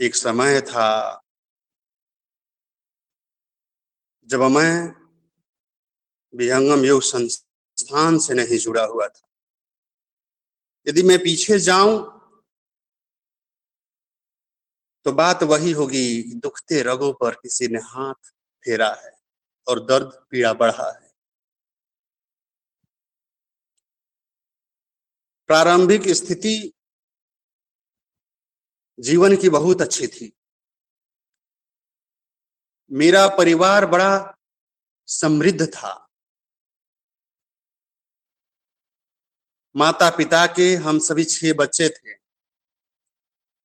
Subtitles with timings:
[0.00, 1.22] एक समय था
[4.28, 4.72] जब मैं
[6.34, 9.28] विहंगम योग संस्थान से नहीं जुड़ा हुआ था।
[10.86, 12.12] यदि मैं पीछे जाऊँ
[15.04, 18.32] तो बात वही होगी, दुखते रगों पर किसी ने हाथ
[18.64, 19.12] फेरा है
[19.66, 21.10] और दर्द पीड़ा बढ़ा है।
[25.46, 26.72] प्रारंभिक स्थिति
[29.00, 30.36] जीवन की बहुत अच्छी थी।
[32.90, 34.38] मेरा परिवार बड़ा
[35.06, 36.08] समृद्ध था।
[39.76, 42.14] माता पिता के हम सभी छह बच्चे थे।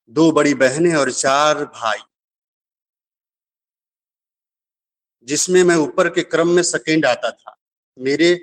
[0.09, 1.99] दो बड़ी बहनें और चार भाई।
[5.23, 7.57] जिसमें मैं ऊपर के क्रम में सेकेंड आता था।
[7.99, 8.33] मेरे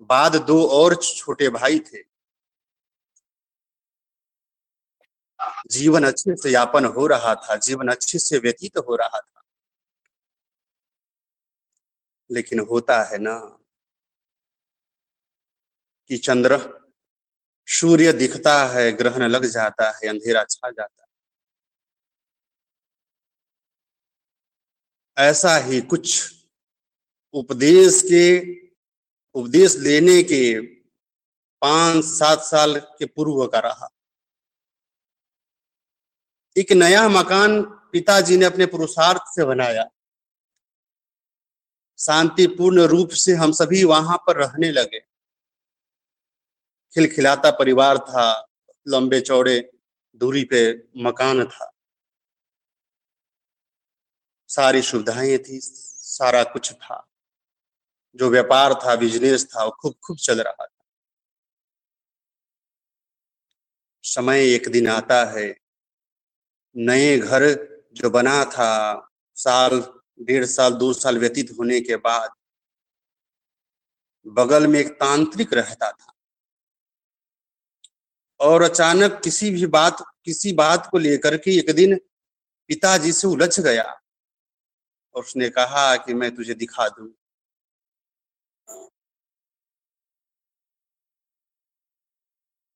[0.00, 2.11] बाद दो और छोटे भाई थे।
[5.70, 9.42] जीवन अच्छे से यापन हो रहा था, जीवन अच्छे से व्यतीत हो रहा था।
[12.30, 13.58] लेकिन होता है ना
[16.08, 16.82] कि चंद्र
[17.66, 21.08] सूर्य दिखता है, ग्रहण लग जाता है, अंधेरा छा जाता है।
[25.28, 26.34] ऐसा ही कुछ
[27.32, 28.54] उपदेश के,
[29.34, 30.60] उपदेश लेने के
[31.60, 33.88] पाँच सात साल के पूर्व का रहा।
[36.58, 39.84] एक नया मकान पिताजी ने अपने पुरुषार्थ से बनाया।
[41.98, 45.00] शांतिपूर्ण रूप से हम सभी वहाँ पर रहने लगे।
[46.94, 48.46] खिलखिलाता परिवार था,
[48.88, 49.70] लंबे चौड़े,
[50.14, 51.72] दूरी पे मकान था।
[54.48, 55.60] सारी सुविधाएँ थी,
[56.02, 57.08] सारा कुछ था।
[58.14, 60.84] जो व्यापार था बिज़नेस था, वो खूब खूब चल रहा था।
[64.02, 65.61] समय एक दिन आता है
[66.76, 67.42] नए घर
[67.92, 69.80] जो बना था, साल,
[70.22, 72.30] डेढ़ साल, दो साल व्यतीत होने के बाद,
[74.26, 76.12] बगल में एक तांत्रिक रहता था।
[78.40, 81.98] और अचानक किसी भी बात, किसी बात को लेकर के एक दिन
[82.68, 84.00] पिताजी से उलझ गया
[85.14, 87.14] और उसने कहा कि मैं तुझे दिखा दूँ।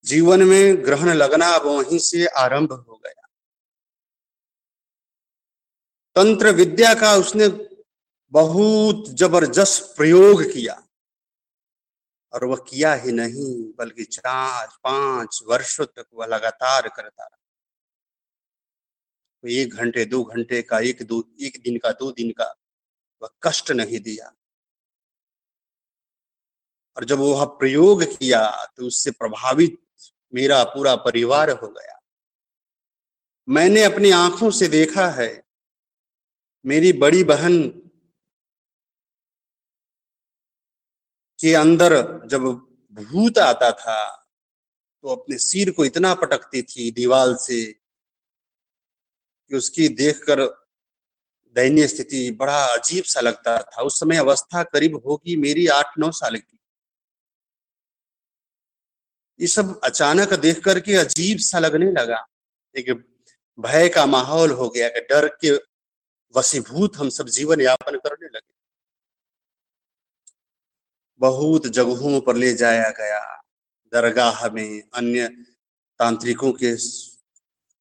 [0.04, 3.25] जीवन में ग्रहण लगना वहीं से आरंभ हो गया।
[6.16, 7.48] तंत्र विद्या का उसने
[8.30, 10.82] बहुत ज़बरदस्त प्रयोग किया।
[12.32, 17.38] और वह किया ही नहीं, बल्कि चार, पाँच वर्षों तक वह लगातार करता रहा।
[19.42, 22.54] तो एक घंटे, दो घंटे का, एक, दो, एक दिन का, दो दिन का
[23.22, 24.32] वह कष्ट नहीं दिया।
[26.96, 29.78] और जब वह प्रयोग किया तो उससे प्रभावित
[30.34, 32.00] मेरा पूरा परिवार हो गया।
[33.48, 35.45] मैंने अपनी आँखों से देखा है
[36.66, 37.68] मेरी बड़ी बहन
[41.38, 41.94] के अंदर
[42.26, 42.44] जब
[42.96, 43.98] भूत आता था
[45.04, 47.64] तो अपने सिर को इतना पटकती थी दीवाल से
[49.50, 50.42] कि उसकी देखकर
[51.56, 56.10] दयनीय स्थिति बड़ा अजीब सा लगता था। उस समय अवस्था करीब होगी मेरी आठ नौ
[56.10, 56.58] साल की।
[59.40, 62.26] ये सब अचानक देख करके अजीब सा लगने लगा।
[62.74, 62.90] एक
[63.58, 65.56] भय का माहौल हो गया कि डर के
[66.36, 68.54] वसीभूत हम सब जीवन यापन करने लगे।
[71.18, 73.42] बहुत जगहों पर ले जाया गया।
[73.92, 75.28] दरगाह में अन्य
[75.98, 76.76] तांत्रिकों के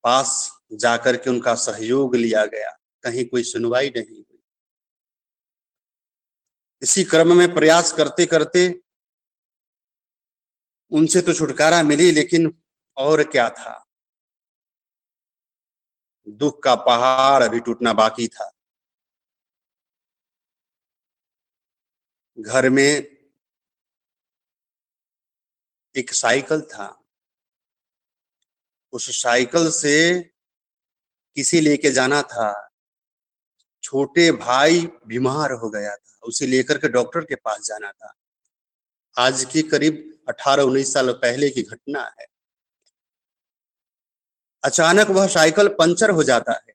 [0.03, 2.71] पास जाकर के उनका सहयोग लिया गया।
[3.03, 4.39] कहीं कोई सुनवाई नहीं हुई।
[6.81, 8.81] इसी क्रम में प्रयास करते करते
[10.91, 12.61] उनसे तो छुटकारा मिली, लेकिन
[12.97, 13.84] और क्या था?
[16.27, 18.51] दुख का पहाड़ अभी टूटना बाकी था।
[22.39, 23.15] घर में
[25.95, 27.03] एक साइकिल था।
[28.91, 30.23] उस साइकिल से
[31.35, 32.69] किसी लेके जाना था।
[33.83, 38.13] छोटे भाई बीमार हो गया था। उसे लेकर के डॉक्टर के पास जाना था।
[39.17, 42.34] आज की करीब 18-19 साल पहले की घटना है।
[44.65, 46.73] अचानक वह साइकिल पंचर हो जाता है।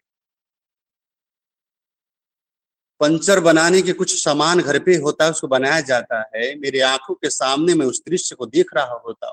[3.01, 7.15] पंचर बनाने के कुछ सामान घर पे होता है, उसको बनाया जाता है। मेरी आँखों
[7.15, 9.33] के सामने मैं उस दृश्य को देख रहा होता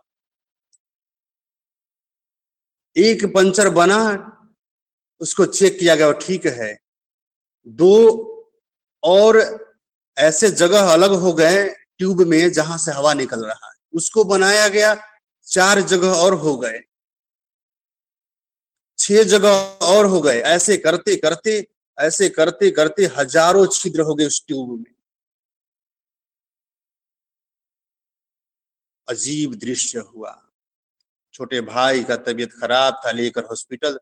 [2.98, 4.00] एक पंचर बना,
[5.20, 6.80] उसको चेक किया गया ठीक है।
[7.68, 7.94] दो
[9.04, 9.38] और
[10.18, 14.68] ऐसे जगह अलग हो गए ट्यूब में जहाँ से हवा निकल रहा है। उसको बनाया
[14.68, 14.96] गया,
[15.44, 16.80] चार जगह और हो गए।
[19.08, 19.50] छह जगह
[19.82, 21.68] और हो गए। ऐसे करते करते,
[21.98, 24.94] ऐसे करते करते हज़ारों छिद्र हो गए उस ट्यूब में।
[29.08, 30.34] अजीब दृश्य हुआ।
[31.34, 34.00] छोटे भाई का तबीयत खराब था, लेकर हॉस्पिटल।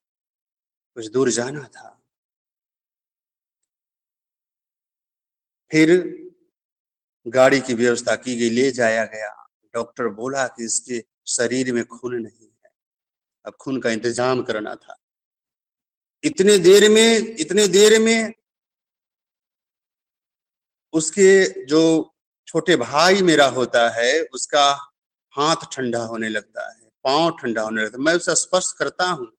[0.97, 1.91] कुछ दूर जाना था।
[5.71, 5.91] फिर
[7.27, 9.31] गाड़ी की व्यवस्था की गई, ले जाया गया।
[9.73, 12.44] डॉक्टर बोला कि इसके शरीर में खून नहीं
[13.45, 14.97] अब खून का इंतज़ाम करना था।
[16.23, 18.33] इतने देर में, इतने देर में
[20.93, 21.81] उसके जो
[22.47, 24.65] छोटे भाई मेरा होता है, उसका
[25.33, 29.31] हाथ ठंडा होने लगता है, पाँव ठंडा होने लगता है। मैं उसे स्पर्श करता हूँ।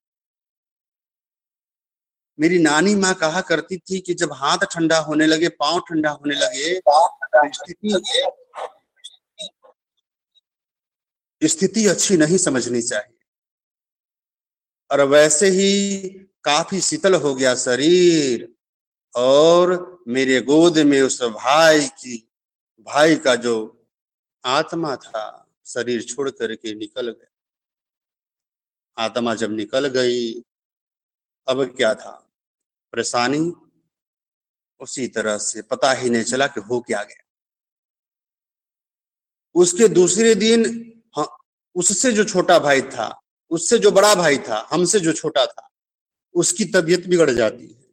[2.38, 6.34] मेरी नानी माँ कहा करती थी कि जब हाथ ठंडा होने लगे, पाँव ठंडा होने
[6.34, 6.80] लगे,
[7.54, 8.00] स्थिति
[11.42, 13.15] स्थिति अच्छी नहीं समझनी चाहिए।
[14.90, 16.08] और वैसे ही
[16.44, 18.54] काफ़ी शीतल हो गया शरीर
[19.16, 22.28] और मेरे गोद में उस भाई की
[22.80, 23.86] भाई का जो
[24.44, 27.30] आत्मा था शरीर छोड़ करके निकल गया।
[29.04, 30.42] आत्मा जब निकल गई
[31.48, 32.10] अब क्या था?
[32.92, 33.52] परेशानी
[34.80, 37.22] उसी तरह से पता ही नहीं चला कि हो क्या गया।
[39.54, 40.64] उसके दूसरे दिन
[41.16, 41.36] हाँ,
[41.74, 45.68] उससे जो छोटा भाई था उससे जो बड़ा भाई था, हमसे जो छोटा था,
[46.34, 47.86] उसकी तबीयत बिगड़ जाती है।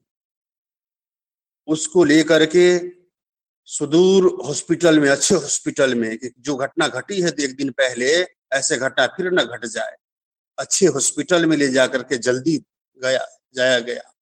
[1.67, 2.89] उसको लेकर के
[3.65, 8.21] सुदूर हॉस्पिटल में, अच्छे हॉस्पिटल में जो घटना घटी है, एक दिन पहले
[8.53, 9.95] ऐसे घटना फिर न घट जाए।
[10.59, 12.57] अच्छे हॉस्पिटल में ले जाकर के जल्दी
[13.03, 14.13] गया, जाया गया।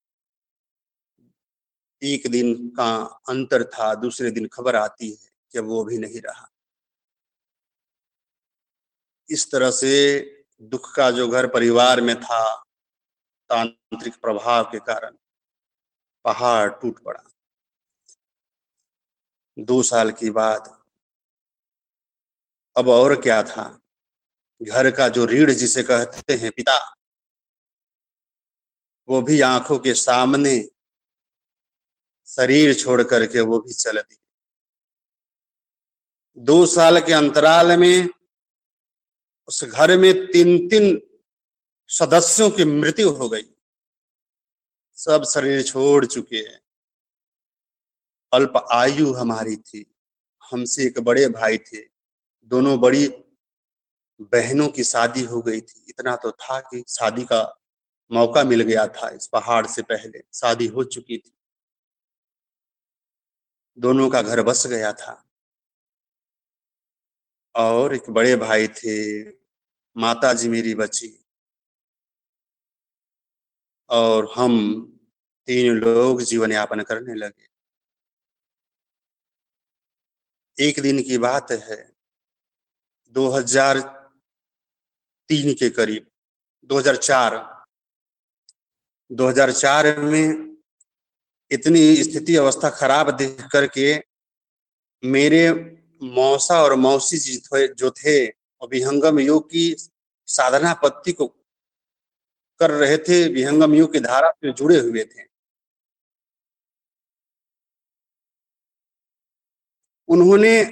[2.03, 2.95] एक दिन का
[3.29, 6.51] अंतर था, दूसरे दिन खबर आती है कि वो भी नहीं रहा।
[9.29, 10.21] इस तरह से
[10.61, 12.63] दुख का जो घर परिवार में था,
[13.49, 15.17] तांत्रिक प्रभाव के कारण
[16.25, 17.23] पहाड़ टूट पड़ा।
[19.59, 20.81] दो साल की बाद
[22.77, 23.81] अब और क्या था?
[24.61, 26.95] घर का जो रीढ़ जिसे कहते हैं पिता,
[29.09, 30.69] वो भी आँखों के सामने
[32.27, 34.17] शरीर छोड़ करके वो भी चल दी
[36.37, 38.09] दो साल के अंतराल में
[39.51, 41.01] उस घर में तीन तीन
[41.87, 43.55] सदस्यों की मृत्यु हो गई।
[44.93, 46.61] सब शरीर छोड़ चुके हैं।
[48.33, 49.95] अल्प आयु हमारी थी।
[50.51, 51.81] हमसे एक बड़े भाई थे।
[52.43, 53.07] दोनों बड़ी
[54.21, 57.61] बहनों की शादी हो गई थी। इतना तो था कि शादी का
[58.11, 61.37] मौका मिल गया था। इस पहाड़ से पहले शादी हो चुकी थी।
[63.77, 65.29] दोनों का घर बस गया था।
[67.55, 69.21] और एक बड़े भाई थे।
[69.95, 71.27] माता जी मेरी बची।
[73.89, 74.81] और हम
[75.47, 77.47] तीन लोग जीवन यापन करने लगे।
[80.57, 81.93] एक दिन की बात है
[83.15, 86.07] 2003 के करीब
[86.69, 87.65] 2004
[89.11, 90.57] 2004 में
[91.51, 94.03] इतनी स्थिति अवस्था खराब देख करके
[95.03, 95.51] मेरे
[96.03, 97.41] मौसा और मौसी जी
[97.73, 99.75] जो थे विहंगम योग की
[100.27, 101.27] साधना पत्ति को
[102.59, 105.31] कर रहे थे विहंगम योग की धारा से जुड़े हुए थे।
[110.07, 110.63] उन्होंने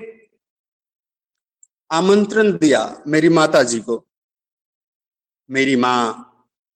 [1.92, 4.06] आमंत्रण दिया मेरी माता जी को।
[5.50, 6.26] मेरी माँ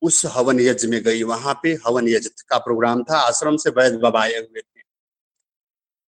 [0.02, 4.00] उस हवन यज्ञ में गई, वहाँ पे हवन यज्ञ का प्रोग्राम था, आश्रम से वैद
[4.00, 4.82] बाबा आए हुए थे।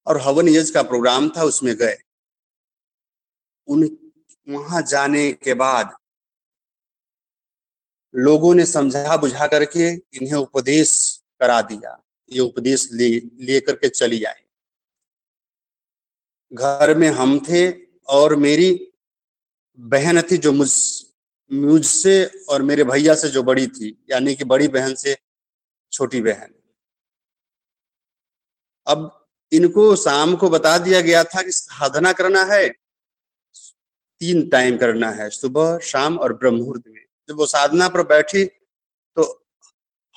[0.07, 1.97] और हवन यज्ञ का प्रोग्राम था, उसमें गए।
[3.67, 4.04] उन
[4.49, 5.95] वहाँ जाने के बाद
[8.15, 13.09] लोगों ने समझा बुझा करके इन्हें उपदेश करा दिया। ये उपदेश ले
[13.45, 14.43] लेकर के चली आए।
[16.53, 17.71] घर में हम थे
[18.07, 18.91] और मेरी
[19.79, 20.71] बहन थी जो मुझ,
[21.53, 25.17] मुझसे और मेरे भैया से जो बड़ी थी, यानी कि बड़ी बहन से
[25.91, 26.53] छोटी बहन।
[28.87, 32.84] अब इनको शाम को बता दिया गया था कि साधना करना है।
[34.21, 38.45] तीन टाइम करना है, सुबह, शाम और ब्रह्म मुहूर्त में। जब वो साधना पर बैठी
[39.17, 39.23] तो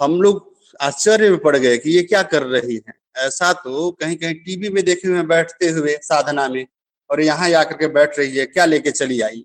[0.01, 0.47] हम लोग
[0.81, 4.69] आश्चर्य में पड़ गए कि ये क्या कर रही है। ऐसा तो कहीं कहीं टीवी
[4.69, 6.67] में देखे हुए बैठते हुए साधना में,
[7.11, 9.45] और यहाँ आकर के बैठ रही है, क्या लेके चली आई?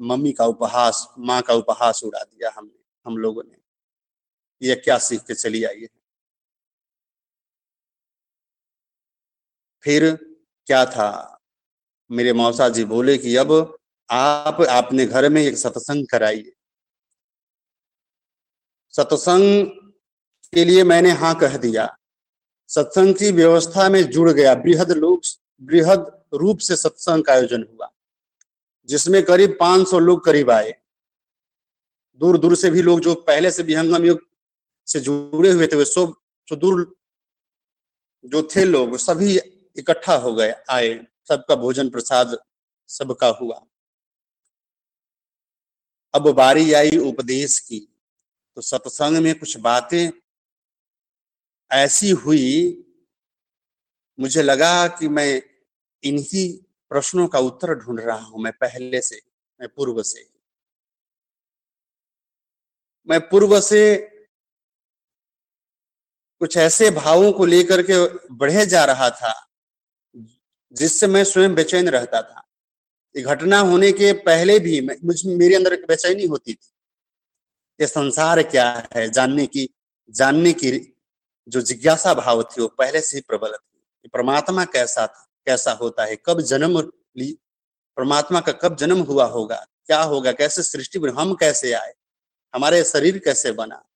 [0.00, 3.56] मम्मी का उपहास, माँ का उपहास उड़ा दिया हमने, हम लोगों ने।
[4.62, 5.88] ये क्या सीख के चली आई है?
[9.84, 10.14] फिर
[10.68, 11.35] क्या था?
[12.10, 13.52] मेरे मौसा जी बोले कि अब
[14.10, 16.52] आप अपने घर में एक सत्संग कराइए।
[18.94, 19.66] सत्संग
[20.52, 21.96] के लिए मैंने हाँ कह दिया।
[22.70, 25.22] सत्संग की व्यवस्था में जुड़ गया। बृहद लोग,
[25.62, 27.90] बृहद रूप से सत्संग का आयोजन हुआ,
[28.88, 30.74] जिसमें करीब 500 लोग करीब आए।
[32.20, 34.20] दूर दूर से भी लोग जो पहले से विहंगम युग
[34.88, 36.14] से जुड़े हुए थे, वे सब,
[36.48, 36.94] जो दूर
[38.24, 39.38] जो थे लोग, सभी
[39.76, 42.36] इकट्ठा हो गए, आए। सबका भोजन प्रसाद
[42.90, 43.60] सबका हुआ।
[46.14, 47.80] अब बारी आई उपदेश की
[48.56, 50.10] तो सत्संग में कुछ बातें
[51.70, 52.82] ऐसी हुई,
[54.18, 55.42] मुझे लगा कि मैं
[56.04, 56.46] इन्हीं
[56.90, 59.20] प्रश्नों का उत्तर ढूंढ रहा हूँ, मैं पहले से,
[59.60, 60.28] मैं पूर्व से।
[63.08, 63.96] मैं पूर्व से
[66.40, 67.96] कुछ ऐसे भावों को लेकर के
[68.34, 69.32] बढ़े जा रहा था
[70.76, 72.42] जिससे मैं स्वयं बेचैन रहता था।
[73.22, 76.72] घटना होने के पहले भी मुझ मेरे अंदर एक बेचैनी होती थी।
[77.80, 79.10] ये संसार क्या है?
[79.10, 79.70] जानने की
[80.10, 80.96] जानने की
[81.48, 85.30] जो जिज्ञासा भाव थी, वो पहले से ही प्रबल थी। परमात्मा कैसा था?
[85.46, 86.16] कैसा होता है?
[86.16, 87.38] कब जन्म ली
[87.96, 89.66] परमात्मा का कब जन्म हुआ होगा?
[89.84, 90.32] क्या होगा?
[90.32, 91.94] कैसे सृष्टि हम कैसे आए?
[92.54, 93.88] हमारे शरीर कैसे बना?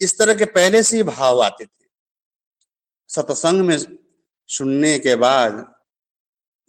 [0.00, 1.86] इस तरह के पहले से ही भाव आते थे।
[3.08, 4.05] सत्संग में
[4.46, 5.74] सुनने के बाद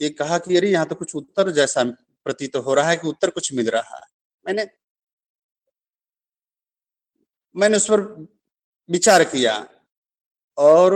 [0.02, 1.84] ये कहा कि, अरे, यहाँ तो कुछ उत्तर जैसा
[2.24, 4.08] प्रतीत तो हो रहा है कि उत्तर कुछ मिल रहा है।
[4.46, 4.68] मैंने
[7.56, 8.02] मैंने उस पर
[8.90, 9.70] विचार किया
[10.58, 10.94] और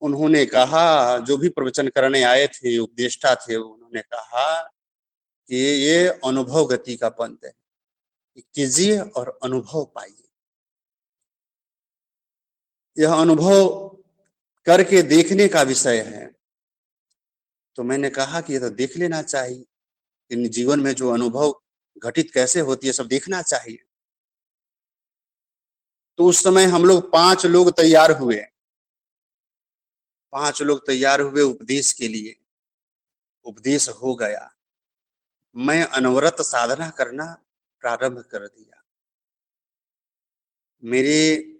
[0.00, 4.62] उन्होंने कहा, जो भी प्रवचन करने आए थे, उपदेष्टा थे, उन्होंने कहा
[5.48, 7.52] कि ये अनुभव गति का पंथ है।
[8.38, 10.28] कीजिए और अनुभव पाइए।
[12.98, 13.88] यह अनुभव
[14.66, 16.36] करके देखने का विषय है।
[17.76, 19.64] तो मैंने कहा कि यह तो देख लेना चाहिए।
[20.30, 21.62] इन जीवन में जो अनुभव
[21.98, 23.84] घटित कैसे होती है, सब देखना चाहिए।
[26.18, 28.44] तो उस समय हम लोग पाँच लोग तैयार हुए।
[30.32, 32.36] पाँच लोग तैयार हुए उपदेश के लिए।
[33.44, 34.54] उपदेश हो गया।
[35.56, 37.44] मैं अनवरत साधना करना
[37.80, 38.82] प्रारंभ कर दिया।
[40.84, 41.51] मेरे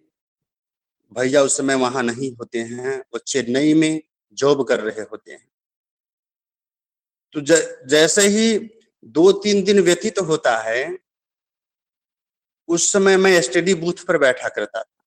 [1.12, 4.00] भैया उस समय वहाँ नहीं होते हैं वो चेन्नई में
[4.32, 5.48] जॉब कर रहे होते हैं।
[7.32, 7.52] तो ज,
[7.86, 8.58] जैसे ही
[9.04, 10.98] दो तीन दिन व्यतीत तो होता है
[12.68, 15.04] उस समय मैं स्टडी बूथ पर बैठा करता था।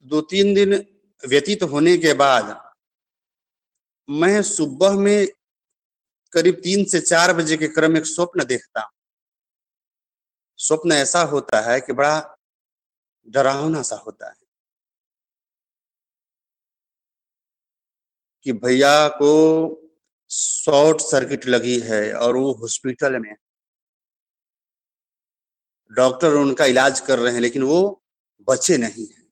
[0.00, 0.74] दो तीन दिन
[1.28, 2.72] व्यतीत तो होने के बाद
[4.08, 5.26] मैं सुबह में
[6.32, 8.90] करीब तीन से चार बजे के क्रम एक स्वप्न देखता।
[10.58, 12.35] स्वप्न ऐसा होता है कि बड़ा
[13.28, 14.44] डरावना सा होता है
[18.46, 19.32] कि भैया को
[20.30, 23.34] शॉर्ट सर्किट लगी है और वो हॉस्पिटल में
[25.92, 28.02] डॉक्टर उनका इलाज कर रहे हैं, लेकिन वो
[28.48, 29.24] बचे नहीं है।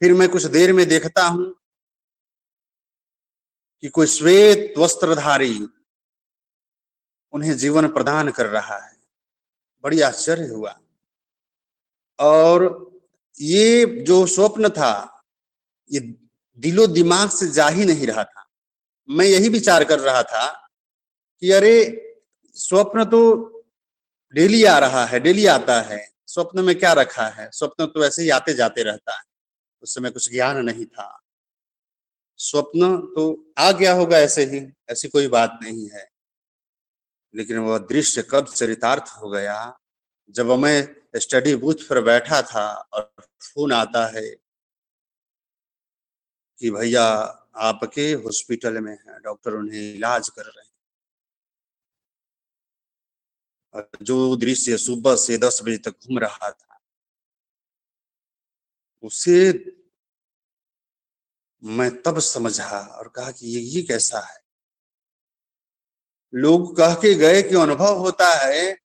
[0.00, 1.52] फिर मैं कुछ देर में देखता हूँ
[3.82, 5.54] कि कोई श्वेत वस्त्रधारी
[7.32, 8.95] उन्हें जीवन प्रदान कर रहा है।
[9.86, 10.80] बड़ी आश्चर्य हुआ।
[12.20, 12.90] और
[13.40, 15.22] ये जो स्वप्न था,
[15.92, 16.00] ये
[16.56, 18.46] दिलो दिमाग से जा ही नहीं रहा था।
[19.10, 20.68] मैं यही विचार कर रहा था
[21.40, 22.02] कि अरे,
[22.54, 23.44] स्वप्न तो
[24.34, 27.50] डेली आ रहा है, डेली आता है। स्वप्न में क्या रखा है?
[27.50, 29.24] स्वप्न तो ऐसे ही आते जाते रहता है।
[29.82, 31.22] उस समय कुछ ज्ञान नहीं था।
[32.36, 36.15] स्वप्न तो आ गया होगा ऐसे ही, ऐसी कोई बात नहीं है।
[37.36, 39.78] लेकिन वह दृश्य कब चरितार्थ हो गया?
[40.30, 43.12] जब मैं स्टडी बूथ पर बैठा था और
[43.42, 44.28] फ़ोन आता है
[46.60, 47.04] कि भैया
[47.56, 50.72] आपके हॉस्पिटल में है, डॉक्टर उन्हें इलाज कर रहे हैं।
[54.02, 56.78] जो दृश्य सुबह से दस बजे तक घूम रहा था,
[59.02, 59.36] उसे
[61.62, 64.45] मैं तब समझा और कहा कि ये ये कैसा है?
[66.34, 68.78] लोग कह के गए कि अनुभव होता है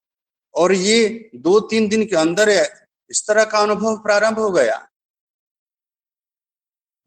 [0.54, 2.48] और ये दो तीन दिन के अंदर
[3.10, 4.88] इस तरह का अनुभव प्रारंभ हो गया।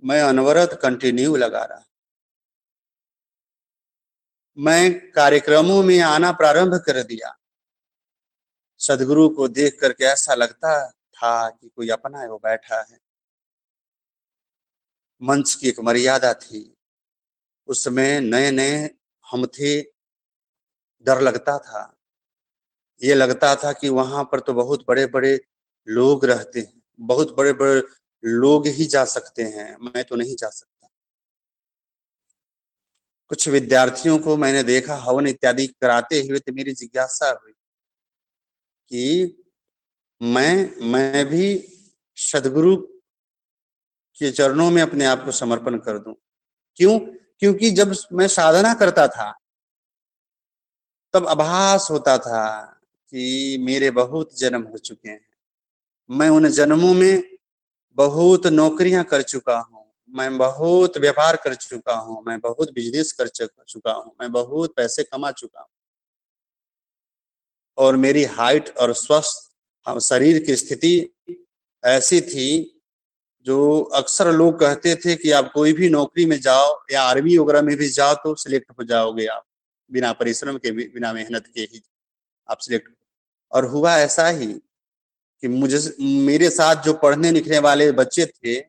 [0.03, 1.83] मैं अनवरत कंटिन्यू लगा रहा।
[4.57, 7.37] मैं कार्यक्रमों में आना प्रारंभ कर दिया।
[8.79, 12.99] सदगुरु को देख करके ऐसा लगता था कि कोई अपना है वो बैठा है।
[15.21, 16.77] मंच की एक मर्यादा थी।
[17.67, 18.89] उसमें नए नए
[19.31, 19.94] हम थे
[21.05, 21.91] डर लगता था।
[23.01, 25.39] ये लगता था कि वहाँ पर तो बहुत बड़े बड़े
[25.87, 27.81] लोग रहते हैं, बहुत बड़े बड़े
[28.23, 30.89] लोग ही जा सकते हैं, मैं तो नहीं जा सकता।
[33.31, 37.51] कुछ विद्यार्थियों को मैंने देखा, हवन इत्यादि कराते हुए तो मेरी जिज्ञासा हुई
[38.91, 39.41] कि
[40.21, 41.45] मैं मैं भी
[42.17, 42.75] सदगुरु
[44.17, 46.13] के चरणों में अपने आप को समर्पण कर दूँ।
[46.75, 46.99] क्यों?
[47.39, 49.33] क्योंकि जब मैं साधना करता था
[51.15, 52.45] तब आभास होता था
[53.13, 55.25] कि मेरे बहुत जन्म हो चुके हैं।
[56.09, 57.23] मैं उन जन्मों में
[57.97, 63.27] बहुत नौकरियाँ कर चुका हूँ, मैं बहुत व्यापार कर चुका हूँ, मैं बहुत बिज़नेस कर
[63.27, 65.69] चुका हूँ, मैं बहुत पैसे कमा चुका हूँ।
[67.77, 71.15] और मेरी हाइट और स्वस्थ शरीर की स्थिति
[71.83, 72.71] ऐसी थी
[73.45, 77.61] जो अक्सर लोग कहते थे कि आप कोई भी नौकरी में जाओ या आर्मी वगैरह
[77.61, 79.43] में भी जाओ तो सिलेक्ट हो जाओगे आप।
[79.91, 81.81] बिना परिश्रम के बिना मेहनत के ही
[82.49, 82.93] आप सिलेक्ट
[83.51, 84.53] और हुआ ऐसा ही
[85.43, 88.59] कि मुझे मेरे साथ जो पढ़ने लिखने वाले बच्चे थे,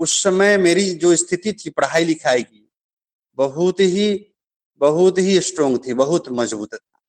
[0.00, 2.70] उस समय मेरी जो स्थिति थी पढ़ाई लिखाई की,
[3.38, 4.30] बहुत ही
[4.80, 7.00] बहुत ही स्ट्रोंग थी, बहुत मज़बूत था।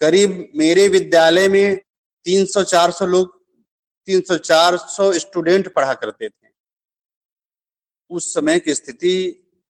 [0.00, 1.80] करीब मेरे विद्यालय में
[2.24, 3.38] 300-400 लोग
[4.08, 6.48] 300-400 स्टूडेंट पढ़ा करते थे।
[8.10, 9.14] उस समय की स्थिति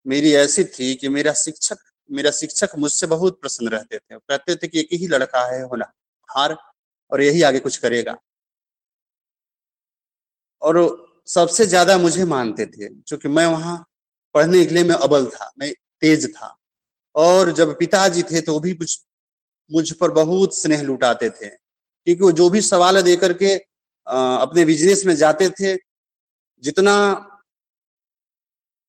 [0.07, 4.69] मेरी ऐसी थी कि मेरा शिक्षक मेरा शिक्षक मुझसे बहुत प्रसन्न रहते थे। कहते थे
[4.69, 5.93] कि एक ही लड़का है, होना,
[6.29, 6.57] हार,
[7.13, 8.17] और यही आगे कुछ करेगा।
[10.63, 13.85] और सबसे ज़्यादा मुझे मानते थे, क्योंकि मैं वहाँ
[14.35, 16.57] पढ़ने के लिए मैं अबल था, मैं तेज था।
[17.15, 18.99] और जब पिताजी थे तो भी कुछ
[19.71, 23.55] मुझ पर बहुत स्नेह लुटाते थे, क्योंकि वो जो भी सवाल दे करके
[24.07, 25.75] अपने बिज़नेस में जाते थे,
[26.63, 26.97] जितना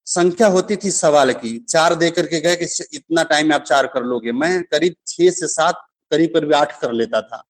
[0.07, 4.03] संख्या होती थी सवाल की। चार दे करके गए कि इतना टाइम आप चार कर
[4.03, 5.81] लोगे। मैं करीब छह से सात,
[6.11, 7.43] करीब करीब आठ कर लेता था।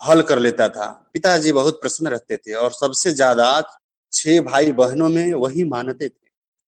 [0.00, 3.48] हल कर लेता था। पिताजी बहुत प्रसन्न रहते थे और सबसे ज़्यादा
[4.12, 6.24] छह भाई बहनों में वही मानते थे।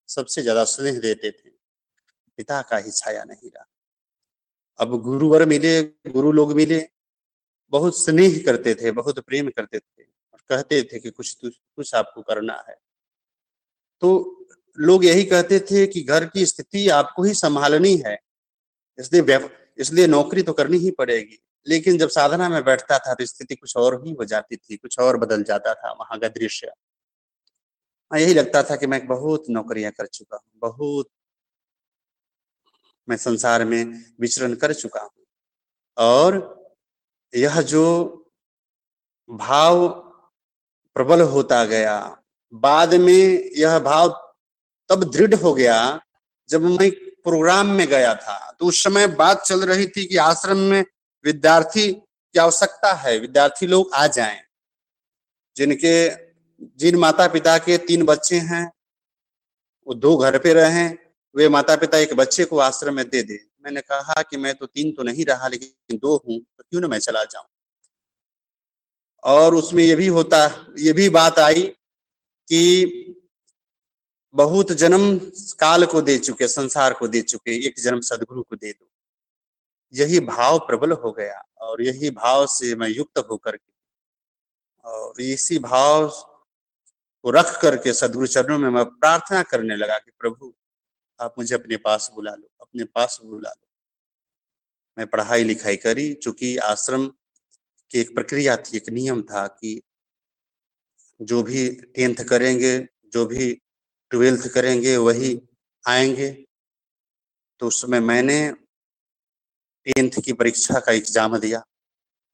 [0.09, 1.49] सबसे ज़्यादा स्नेह देते थे।
[2.39, 3.65] पिता का ही छाया नहीं रहा।
[4.79, 6.85] अब गुरुवर मिले, गुरु लोग मिले।
[7.73, 12.21] बहुत स्नेह करते थे, बहुत प्रेम करते थे। और कहते थे कि कुछ कुछ आपको
[12.21, 12.75] करना है।
[14.01, 14.35] तो
[14.77, 18.17] लोग यही कहते थे कि घर की स्थिति आपको ही संभालनी है।
[18.99, 19.39] इसलिए
[19.79, 23.75] इसलिए नौकरी तो करनी ही पड़ेगी। लेकिन जब साधना में बैठता था तो स्थिति कुछ
[23.77, 26.71] और ही हो जाती थी, कुछ और बदल जाता था वहाँ का दृश्य।
[28.11, 31.09] यही लगता था कि मैं बहुत नौकरियाँ कर चुका हूँ, बहुत
[33.07, 35.25] मैं संसार में विचरण कर चुका हूँ।
[35.97, 36.37] और
[37.33, 37.85] यह जो
[39.29, 39.87] भाव
[40.95, 41.97] प्रबल होता गया
[42.53, 44.09] बाद में यह भाव
[44.89, 45.79] तब दृढ़ हो गया
[46.49, 46.89] जब मैं
[47.23, 50.83] प्रोग्राम में गया था। तो उस समय बात चल रही थी कि आश्रम में
[51.25, 54.41] विद्यार्थी की आवश्यकता है, विद्यार्थी लोग आ जाएँ,
[55.55, 56.09] जिनके,
[56.77, 58.65] जिन माता पिता के तीन बच्चे हैं,
[59.87, 60.87] वो दो घर पे रहे,
[61.35, 64.65] वे माता पिता एक बच्चे को आश्रम में दे दे। मैंने कहा कि मैं तो
[64.65, 67.45] तीन तो नहीं रहा, लेकिन दो हूँ तो क्यों ना मैं चला जाऊँ?
[69.23, 70.45] और उसमें ये भी होता,
[70.77, 71.71] ये भी बात आई
[72.49, 73.15] कि
[74.35, 75.17] बहुत जन्म
[75.59, 78.85] काल को दे चुके, संसार को दे चुके, एक जन्म सदगुरु को दे दो।
[79.93, 83.71] यही भाव प्रबल हो गया और यही भाव से मैं युक्त होकर के
[84.85, 86.07] और इसी भाव
[87.23, 90.53] को रख करके सदगुरु चरणों में मैं प्रार्थना करने लगा कि प्रभु,
[91.19, 93.67] आप मुझे अपने पास बुला लो, अपने पास बुला लो।
[94.97, 97.07] मैं पढ़ाई लिखाई करी, चूँकि आश्रम
[97.91, 99.81] की एक प्रक्रिया थी, एक नियम था कि
[101.19, 102.77] जो भी टेंथ करेंगे
[103.13, 103.51] जो भी
[104.11, 105.39] ट्वेल्थ करेंगे वही
[105.85, 106.29] आएँगे।
[107.61, 108.39] तो उस समय मैंने
[109.87, 111.63] टेंथ की परीक्षा का एग्ज़ाम दिया।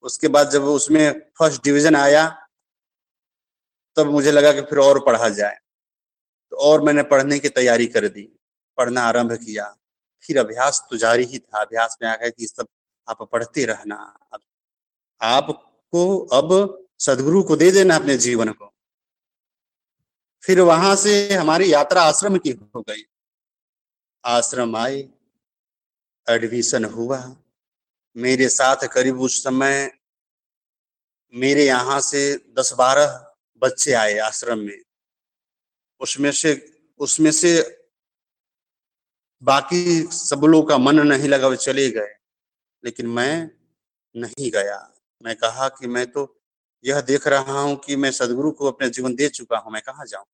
[0.03, 2.25] उसके बाद जब उसमें फ़र्स्ट डिवीज़न आया
[3.97, 5.57] तब मुझे लगा कि फिर और पढ़ा जाए।
[6.51, 8.27] तो और मैंने पढ़ने की तैयारी कर दी
[8.77, 9.67] पढ़ना आरंभ किया।
[10.23, 12.67] फिर अभ्यास तो जारी ही था। अभ्यास में आ गया कि सब
[13.07, 13.95] आप पढ़ते रहना।
[15.21, 16.49] आपको अब
[16.99, 18.71] सदगुरु को दे देना अपने जीवन को।
[20.45, 23.03] फिर वहाँ से हमारी यात्रा आश्रम की हो गई।
[24.23, 24.97] आश्रम आए
[26.27, 27.19] एडमिशन हुआ।
[28.15, 29.91] मेरे साथ करीब उस समय
[31.33, 32.21] मेरे यहाँ से
[32.59, 33.07] दस बारह
[33.61, 34.81] बच्चे आए आश्रम में।
[36.01, 36.53] उसमें से
[36.99, 37.51] उसमें से
[39.41, 42.13] बाकी सब लोगों का मन नहीं लगा वो चले गए,
[42.83, 43.49] लेकिन मैं
[44.15, 44.79] नहीं गया।
[45.21, 46.31] मैं कहा कि मैं तो
[46.85, 50.05] यह देख रहा हूँ कि मैं सदगुरु को अपने जीवन दे चुका हूँ, मैं कहा
[50.05, 50.25] जाऊँ?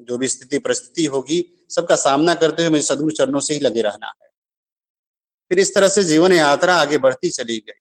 [0.00, 3.82] जो भी स्थिति, परिस्थिति होगी, सबका सामना करते हुए मुझे सदगुरु चरणों से ही लगे
[3.82, 4.28] रहना है।
[5.48, 7.80] फिर इस तरह से जीवन यात्रा आगे बढ़ती चली गई।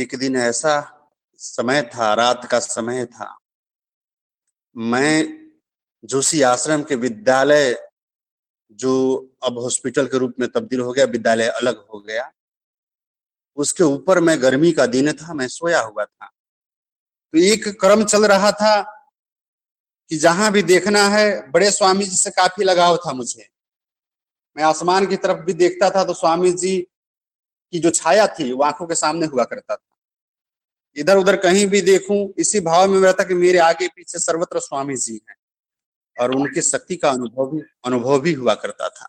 [0.00, 0.96] एक दिन ऐसा
[1.36, 3.38] समय था, रात का समय था।
[4.76, 5.40] मैं
[6.04, 7.90] जोशी आश्रम के विद्यालय,
[8.72, 12.32] जो अब हॉस्पिटल के रूप में तब्दील हो गया, विद्यालय अलग हो गया।
[13.56, 16.26] उसके ऊपर मैं गर्मी का दिन था, मैं सोया हुआ था।
[17.32, 18.99] तो एक क्रम चल रहा था
[20.10, 23.48] कि जहाँ भी देखना है, बड़े स्वामी जी से काफ़ी लगाव था मुझे।
[24.56, 26.86] मैं आसमान की तरफ़ भी देखता था तो स्वामी जी
[27.72, 29.96] की जो छाया थी, वो आँखों के सामने हुआ करता था।
[30.96, 34.96] इधर उधर कहीं भी देखूँ, इसी भाव में रहता कि मेरे आगे पीछे सर्वत्र स्वामी
[34.96, 35.36] जी हैं।
[36.20, 39.08] और उनकी शक्ति का अनुभव भी अनुभव भी हुआ करता था।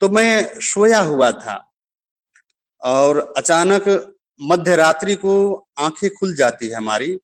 [0.00, 1.72] तो मैं सोया हुआ था
[2.82, 7.20] और अचानक मध्य रात्रि को आँखें खुल जाती है हमारी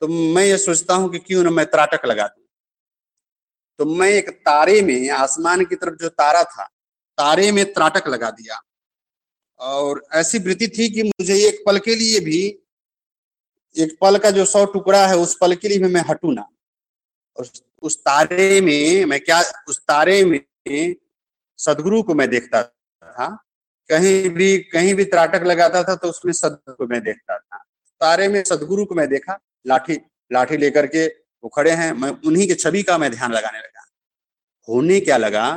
[0.00, 2.42] तो मैं ये सोचता हूँ कि क्यों ना मैं त्राटक लगा दू।
[3.78, 6.64] तो मैं एक तारे में, आसमान की तरफ़ जो तारा था,
[7.18, 8.60] तारे में त्राटक लगा दिया।
[9.60, 12.40] और ऐसी वृत्ति थी कि मुझे एक पल के लिए भी,
[13.76, 16.48] एक पल का जो सौ टुकड़ा है, उस पल के लिए भी मैं हटू ना।
[17.36, 17.48] और
[17.82, 20.94] उस तारे में मैं क्या, उस तारे में
[21.58, 23.28] सदगुरु को मैं देखता था।
[23.90, 27.64] कहीं भी कहीं भी त्राटक लगाता था तो उसमें सदगुरु को मैं देखता था।
[28.00, 30.00] तारे में सदगुरु को मैं देखा, लाठी
[30.32, 33.86] लाठी लेकर के वो खड़े हैं, मैं उन्हीं के छवि का मैं ध्यान लगाने लगा।
[34.68, 35.56] होने क्या लगा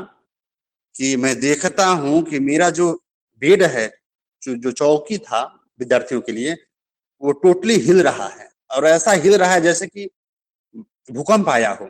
[0.95, 3.03] कि मैं देखता हूँ कि मेरा जो
[3.41, 3.87] बेड है,
[4.43, 6.53] जो जो चौकी था विद्यार्थियों के लिए,
[7.21, 10.09] वो टोटली हिल रहा है। और ऐसा हिल रहा है जैसे कि
[11.11, 11.89] भूकंप आया हो।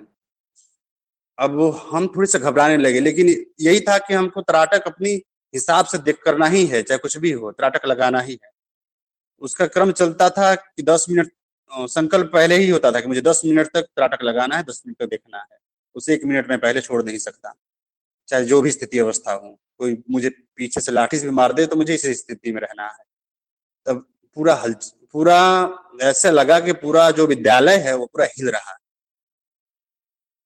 [1.39, 5.21] अब हम थोड़ी से घबराने लगे, लेकिन यही था कि हमको त्राटक अपनी
[5.53, 8.52] हिसाब से देख करना ही है, चाहे कुछ भी हो, त्राटक लगाना ही है।
[9.43, 11.31] उसका क्रम चलता था कि दस मिनट
[11.71, 14.97] संकल्प पहले ही होता था कि मुझे दस मिनट तक त्राटक लगाना है, दस मिनट
[14.99, 15.57] तक देखना है।
[15.95, 17.53] उसे एक मिनट में पहले छोड़ नहीं सकता।
[18.27, 21.75] चाहे जो भी स्थिति अवस्था हो, कोई मुझे पीछे से लाठी से मार दे तो
[21.75, 23.03] मुझे इस स्थिति में रहना है।
[23.85, 24.05] तब
[24.37, 24.73] पूरा हल,
[25.13, 25.37] पूरा
[26.01, 28.77] ऐसे लगा कि पूरा जो विद्यालय है वो पूरा हिल रहा है।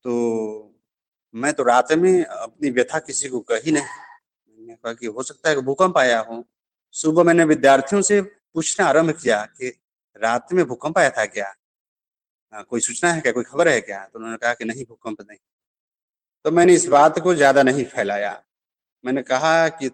[0.06, 0.74] तो
[1.36, 5.50] मैं तो रात में अपनी व्यथा किसी को कही नहीं। मैंने कहा कि हो सकता
[5.50, 6.44] है कि भूकंप आया हो।
[6.96, 8.22] सुबह मैंने विद्यार्थियों से
[8.58, 9.70] पूछना आरंभ किया कि
[10.22, 11.54] रात में भूकंप आया था क्या?
[12.54, 13.32] आ, कोई सूचना है क्या?
[13.32, 14.06] कोई खबर है क्या?
[14.06, 15.38] तो उन्होंने कहा कि नहीं भूकंप नहीं।
[16.46, 18.44] तो मैंने इस बात को ज़्यादा नहीं फैलाया।
[19.06, 19.90] मैंने कहा कि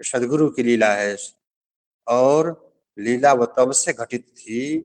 [0.00, 1.16] सदगुरु की लीला है
[2.06, 4.84] और लीला वो तब से घटित थी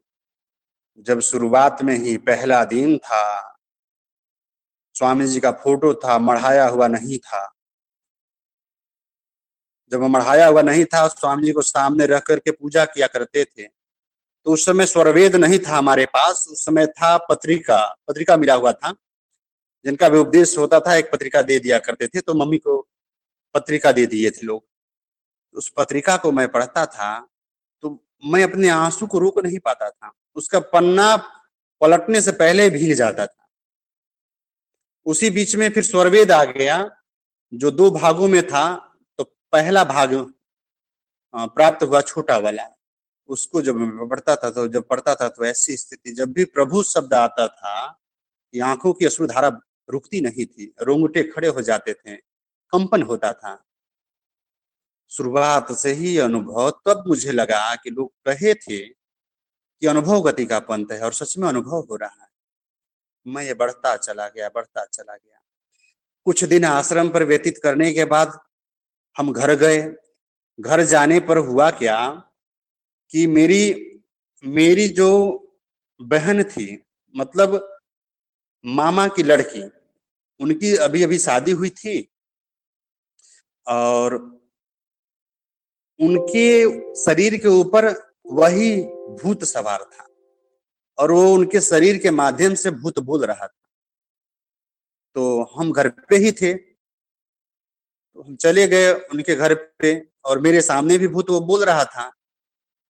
[0.98, 3.60] जब शुरुआत में ही पहला दिन था।
[4.94, 7.53] स्वामी जी का फ़ोटो था मढ़ाया हुआ नहीं था।
[9.92, 13.64] जब मढ़ाया हुआ नहीं था, स्वामी जी को सामने रख करके पूजा किया करते थे
[14.46, 18.72] तो उस समय स्वरवेद नहीं था हमारे पास, उस समय था पत्रिका पत्रिका मिला हुआ
[18.74, 18.92] था,
[19.86, 22.80] जिनका भी उपदेश होता था, एक पत्रिका दे दिया करते थे तो मम्मी को
[23.56, 24.64] पत्रिका दे दिए थे लोग।
[25.56, 27.20] उस पत्रिका को मैं पढ़ता था
[27.84, 31.16] तो मैं अपने आँसू को रोक नहीं पाता था, उसका पन्ना
[31.82, 33.48] पलटने से पहले भीग जाता था।
[35.06, 36.90] उसी बीच में फिर स्वरवेद आ गया,
[37.54, 38.66] जो दो भागों में था
[39.54, 40.14] पहला भाग
[41.34, 42.64] प्राप्त हुआ छोटा वाला।
[43.30, 46.82] उसको जब मैं पढ़ता था तो जब पढ़ता था तो ऐसी स्थिति, जब भी प्रभु
[46.84, 47.76] शब्द आता था
[48.54, 49.50] कि आँखों की अश्रुधारा
[49.90, 52.16] रुकती नहीं थी, रोंगटे खड़े हो जाते थे,
[52.74, 53.64] कंपन होता था।
[55.12, 60.60] शुरुआत से ही अनुभव, तब मुझे लगा कि लोग कहे थे कि अनुभव गति का
[60.60, 62.30] पंथ है, और सच में अनुभव हो रहा है।
[63.26, 65.40] मैं ये बढ़ता चला गया, बढ़ता चला गया।
[66.28, 68.40] कुछ दिन आश्रम पर व्यतीत करने के बाद
[69.18, 69.82] हम घर गए।
[70.60, 71.98] घर जाने पर हुआ क्या
[73.12, 73.64] कि मेरी
[74.44, 75.10] मेरी जो
[76.00, 76.66] बहन थी
[77.16, 77.80] मतलब
[78.66, 79.64] मामा की लड़की,
[80.40, 82.12] उनकी अभी अभी शादी हुई थी
[83.68, 84.16] और
[86.00, 86.46] उनके
[86.96, 87.88] शरीर के ऊपर
[88.26, 88.84] वही
[89.24, 90.08] भूत सवार था
[90.98, 93.70] और वो उनके शरीर के माध्यम से भूत बोल रहा था।
[95.16, 96.73] तो हम घर पे ही थे।
[98.16, 99.94] तो हम चले गए उनके घर पे
[100.26, 102.10] और मेरे सामने भी भूत वो बोल रहा था।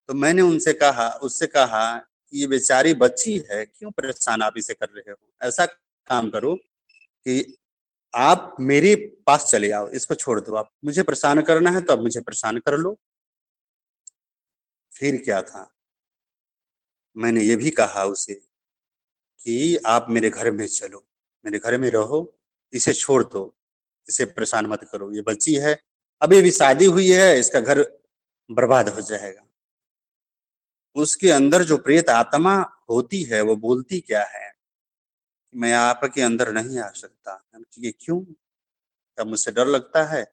[0.08, 4.74] तो मैंने उनसे कहा, उससे कहा कि ये बेचारी बच्ची है, क्यों परेशान आप इसे
[4.74, 5.16] कर रहे हो?
[5.42, 7.56] ऐसा काम करो कि
[8.14, 8.94] आप मेरे
[9.26, 12.58] पास चले आओ इसको छोड़ दो। आप मुझे परेशान करना है तो आप मुझे परेशान
[12.58, 12.96] कर लो।
[14.92, 15.70] फिर क्या था?
[17.16, 21.04] मैंने ये भी कहा उसे कि आप मेरे घर में चलो,
[21.44, 22.38] मेरे घर में रहो,
[22.72, 23.54] इसे छोड़ दो।
[24.08, 25.82] इसे परेशान मत करो, ये बच्ची है,
[26.22, 28.00] अभी अभी शादी हुई है, इसका घर
[28.50, 29.42] बर्बाद हो जाएगा।
[30.94, 34.54] उसके अंदर जो प्रेत आत्मा होती है, वो बोलती क्या है?
[35.54, 38.20] मैं आपके अंदर नहीं आ सकता। ये क्यों?
[38.20, 40.24] क्या मुझसे डर लगता है।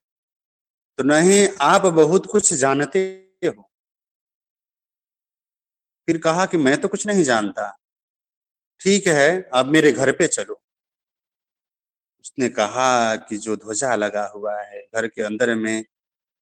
[0.98, 3.70] तो नहीं, आप बहुत कुछ जानते हो।
[6.06, 7.78] फिर कहा कि, मैं तो कुछ नहीं जानता।
[8.80, 10.61] ठीक है अब मेरे घर पे चलो।
[12.22, 15.84] उसने कहा कि जो ध्वजा लगा हुआ है, घर के अंदर में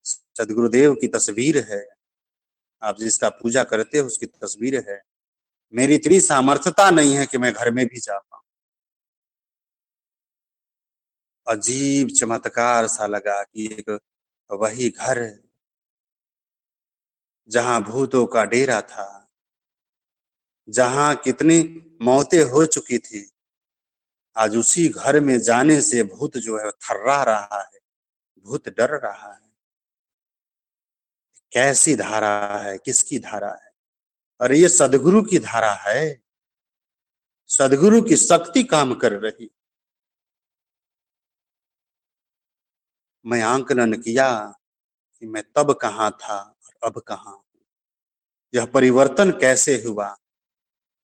[0.04, 1.86] सदगुरुदेव की तस्वीर है।
[2.82, 5.02] आप जिसका पूजा करते हो, उसकी तस्वीर है।
[5.74, 8.42] मेरी इतनी सामर्थ्यता नहीं है कि मैं घर में भी जा पाऊँ।
[11.46, 13.98] अजीब चमत्कार सा लगा कि एक
[14.50, 15.20] वही घर
[17.50, 19.28] जहाँ भूतों का डेरा था,
[20.68, 21.60] जहाँ कितनी
[22.02, 23.20] मौतें हो चुकी थी।
[24.38, 27.80] आज उसी घर में जाने से भूत जो है, थर्रा रहा है
[28.38, 29.48] भूत डर रहा है।
[31.52, 33.72] कैसी धारा है, किसकी धारा है?
[34.40, 36.22] और ये सदगुरु की धारा है।
[37.46, 39.50] सदगुरु की शक्ति काम कर रही।
[43.26, 44.54] मैं आंकलन किया
[45.20, 47.42] कि मैं तब कहाँ था और अब कहा
[48.54, 50.16] यह परिवर्तन कैसे हुआ?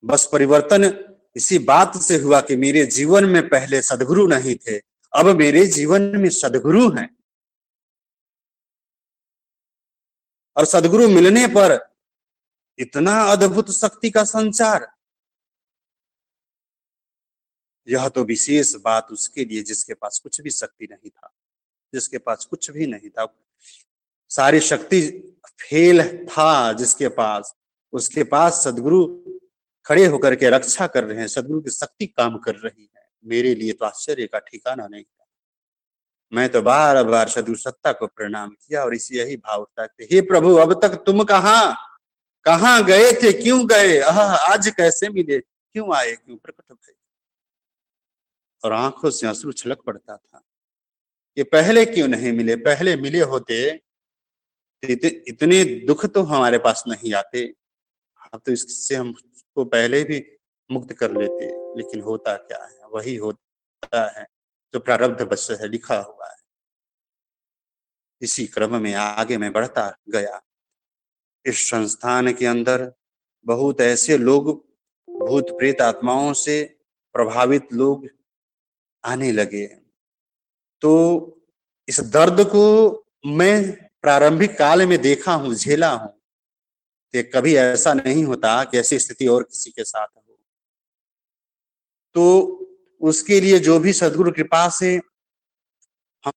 [0.05, 4.79] बस परिवर्तन इसी बात से हुआ कि मेरे जीवन में पहले सदगुरु नहीं थे,
[5.13, 7.17] अब मेरे जीवन में सदगुरु हैं।
[10.57, 11.95] और सदगुरु मिलने पर
[12.79, 14.93] इतना अद्भुत शक्ति का संचार।
[17.89, 21.35] यह तो विशेष बात उसके लिए जिसके पास कुछ भी शक्ति नहीं था,
[21.95, 23.35] जिसके पास कुछ भी नहीं था।
[24.29, 25.01] सारी शक्ति
[25.61, 27.55] फेल था जिसके पास,
[27.93, 29.24] उसके पास सदगुरु
[29.87, 33.55] खड़े होकर के रक्षा कर रहे हैं, सदगुरु की शक्ति काम कर रही है। मेरे
[33.55, 35.27] लिए तो आश्चर्य का ठिकाना नहीं था।
[36.33, 40.21] मैं तो बार बार सदगुरु सत्ता को प्रणाम किया और इसी यही भाव था हे
[40.23, 41.73] प्रभु, अब तक तुम कहा?
[42.47, 43.33] कहा गए थे?
[43.33, 43.99] क्यों गए?
[44.01, 45.39] आज कैसे मिले?
[45.41, 46.13] क्यों आए?
[46.13, 46.95] क्यों प्रकट भय
[48.63, 50.43] और आँखों से अश्रु छलक पड़ता था
[51.37, 52.57] ये पहले क्यों नहीं मिले?
[52.59, 53.71] पहले मिले होते
[54.83, 57.45] तो इतने दुख तो हमारे पास नहीं आते।
[58.33, 58.97] अब तो इससे
[59.57, 60.19] हमको पहले भी
[60.71, 62.89] मुक्त कर लेते लेकिन होता क्या है?
[62.93, 64.27] वही होता है
[64.75, 66.37] जो प्रारब्ध बस है, लिखा हुआ है।
[68.23, 70.41] इसी क्रम में आगे में बढ़ता गया।
[71.45, 72.93] इस संस्थान के अंदर
[73.47, 74.51] बहुत ऐसे लोग
[75.09, 76.63] भूत प्रेत आत्माओं से
[77.15, 78.09] प्रभावित लोग
[79.05, 79.67] आने लगे
[80.83, 80.91] तो
[81.89, 82.65] इस दर्द को
[83.27, 83.55] मैं
[84.03, 86.13] प्रारंभिक काल में देखा हूँ, झेला हूँ।
[87.15, 90.23] कि कभी ऐसा नहीं होता कि ऐसी स्थिति और किसी के साथ हो।
[92.15, 92.25] तो
[93.01, 94.95] उसके लिए जो भी सदगुरु कृपा से
[96.25, 96.33] हम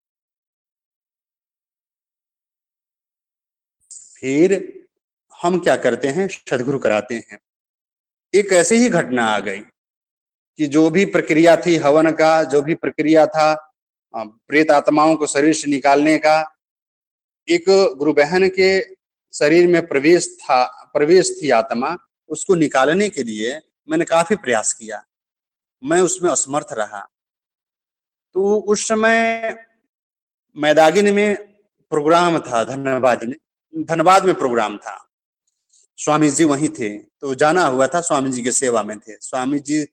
[4.22, 4.52] फिर
[5.42, 6.28] हम क्या करते हैं?
[6.28, 7.40] सदगुरु कराते हैं।
[8.34, 12.76] एक ऐसी ही घटना आ गई कि जो भी प्रक्रिया थी हवन का, जो भी
[12.76, 13.74] प्रक्रिया था
[14.16, 16.38] प्रेत आत्माओं को शरीर से निकालने का,
[17.48, 17.66] एक
[17.98, 18.97] गुरु बहन के
[19.40, 21.98] शरीर में प्रवेश था, प्रवेश थी आत्मा,
[22.30, 25.04] उसको निकालने के लिए मैंने काफ़ी प्रयास किया।
[25.84, 27.10] मैं उसमें असमर्थ रहा।
[28.34, 29.52] तो उस समय
[30.58, 31.36] मैदागिन में
[31.90, 33.34] प्रोग्राम था, धन्यवाद
[33.78, 35.10] धनबाद में प्रोग्राम था।
[35.98, 39.60] स्वामी जी वहीं थे। तो जाना हुआ था स्वामी जी की सेवा में थे। स्वामी
[39.60, 39.86] जी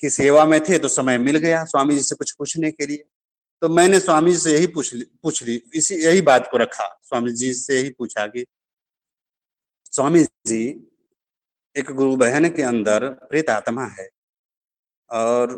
[0.00, 3.04] की सेवा में थे तो समय मिल गया स्वामी जी से कुछ पूछने के लिए।
[3.62, 6.86] तो मैंने स्वामी जी से यही पूछ ली पूछ ली, इसी, यही बात को रखा,
[7.02, 8.44] स्वामी जी से यही पूछा कि,
[9.92, 10.90] स्वामी जी,
[11.76, 14.08] एक गुरु बहन के अंदर प्रेत आत्मा है
[15.10, 15.52] और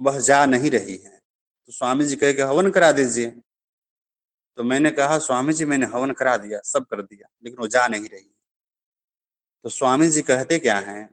[0.00, 1.18] वह जा नहीं रही है
[1.66, 3.30] तो स्वामी जी कहे कि हवन करा दीजिए।
[4.58, 7.86] तो मैंने कहा, स्वामी जी, मैंने हवन करा दिया, सब कर दिया, लेकिन वो जा
[7.88, 8.30] नहीं रही।
[9.64, 11.06] तो स्वामी जी कहते क्या हैं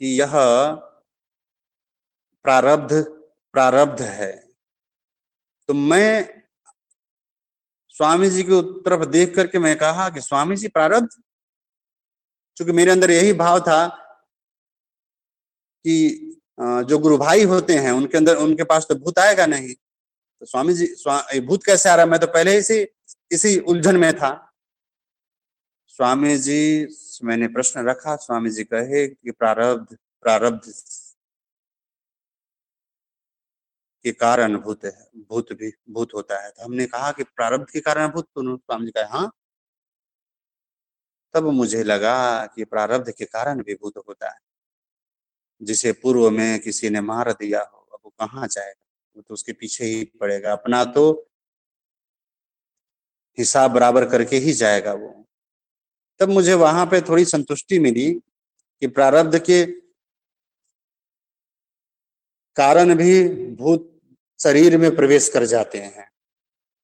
[0.00, 0.32] कि यह
[2.44, 3.19] प्रारब्ध
[3.54, 4.32] प्रारब्ध है।
[5.68, 6.42] तो मैं
[7.94, 11.08] स्वामी जी की तरफ़ देख करके मैं कहा कि स्वामी जी प्रारब्ध?
[12.56, 13.86] क्योंकि मेरे अंदर यही भाव था
[15.84, 20.46] कि जो गुरु भाई होते हैं उनके अंदर उनके पास तो भूत आएगा नहीं। तो
[20.46, 22.86] स्वामी जी स्वा, भूत कैसे आ रहा मैं तो पहले इसी
[23.32, 24.30] इसी उलझन में था।
[25.88, 26.86] स्वामी जी
[27.24, 30.72] मैंने प्रश्न रखा। स्वामी जी कहे कि प्रारब्ध प्रारब्ध
[34.04, 37.80] के कारण भूत है, भूत भी, भूत होता है। तो हमने कहा कि प्रारब्ध के
[37.80, 39.32] कारण भूत तो स्वामी जी कहे हाँ।
[41.34, 44.38] तब मुझे लगा कि प्रारब्ध के कारण भी भूत होता है।
[45.62, 48.84] जिसे पूर्व में किसी ने मार दिया हो, अब वो कहाँ जाएगा?
[49.16, 51.30] वो तो उसके पीछे ही पड़ेगा। अपना तो
[53.38, 55.24] हिसाब बराबर करके ही जाएगा वो।
[56.20, 58.14] तब मुझे वहाँ पे थोड़ी संतुष्टि मिली
[58.80, 59.89] कि प्रारब्ध के
[62.60, 63.90] कारण भी भूत
[64.40, 66.09] शरीर में प्रवेश कर जाते हैं।